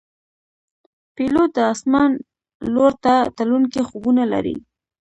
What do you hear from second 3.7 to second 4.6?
خوبونه لري.